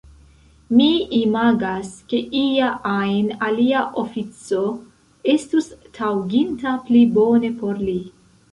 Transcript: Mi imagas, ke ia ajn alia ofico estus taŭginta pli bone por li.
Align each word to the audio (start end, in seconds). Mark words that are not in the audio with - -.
Mi 0.77 0.85
imagas, 1.17 1.91
ke 2.13 2.21
ia 2.39 2.69
ajn 2.93 3.29
alia 3.49 3.83
ofico 4.05 4.65
estus 5.37 5.71
taŭginta 6.01 6.77
pli 6.89 7.07
bone 7.21 7.57
por 7.63 7.87
li. 7.89 7.99